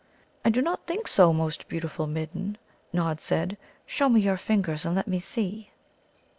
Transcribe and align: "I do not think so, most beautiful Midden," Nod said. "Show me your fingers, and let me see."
"I 0.43 0.49
do 0.49 0.63
not 0.63 0.87
think 0.87 1.07
so, 1.07 1.31
most 1.31 1.67
beautiful 1.67 2.07
Midden," 2.07 2.57
Nod 2.91 3.21
said. 3.21 3.55
"Show 3.85 4.09
me 4.09 4.19
your 4.19 4.35
fingers, 4.35 4.83
and 4.83 4.95
let 4.95 5.07
me 5.07 5.19
see." 5.19 5.69